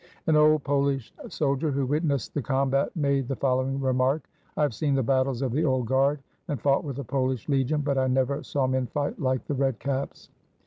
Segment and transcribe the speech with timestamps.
[0.25, 4.27] An old Polish soldier who witnessed the combat, made the following remark:
[4.57, 7.81] "I have seen the battles of the Old Guard, and fought with the Pohsh legion,
[7.81, 10.31] but I never saw men fight like the red caps!"